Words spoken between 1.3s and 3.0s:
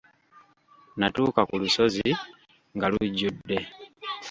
ku lusozi nga